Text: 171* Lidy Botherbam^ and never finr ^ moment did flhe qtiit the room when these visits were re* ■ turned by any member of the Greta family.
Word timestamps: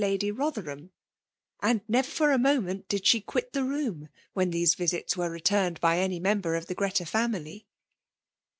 171* 0.01 0.09
Lidy 0.09 0.31
Botherbam^ 0.31 0.89
and 1.61 1.81
never 1.87 2.07
finr 2.09 2.35
^ 2.37 2.41
moment 2.41 2.87
did 2.87 3.03
flhe 3.03 3.23
qtiit 3.23 3.51
the 3.51 3.63
room 3.63 4.09
when 4.33 4.49
these 4.49 4.73
visits 4.73 5.15
were 5.15 5.29
re* 5.29 5.39
■ 5.41 5.43
turned 5.43 5.79
by 5.79 5.99
any 5.99 6.19
member 6.19 6.55
of 6.55 6.65
the 6.65 6.73
Greta 6.73 7.05
family. 7.05 7.67